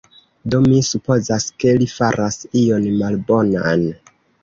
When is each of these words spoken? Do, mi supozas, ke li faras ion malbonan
Do, 0.53 0.61
mi 0.67 0.79
supozas, 0.87 1.45
ke 1.65 1.75
li 1.83 1.89
faras 1.99 2.41
ion 2.65 2.91
malbonan 2.99 3.91